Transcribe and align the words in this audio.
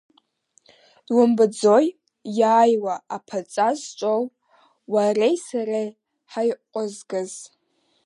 Думбаӡои 1.07 1.87
иааиуа 2.39 2.95
аԥаҵа 3.15 3.69
зҿоу, 3.81 4.21
уареи 4.93 5.35
сареи 5.45 5.89
ҳаиҟәызкыз? 6.31 7.31